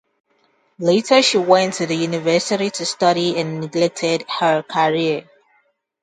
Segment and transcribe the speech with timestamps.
[0.79, 5.29] Later she went to the University to study and neglected her career.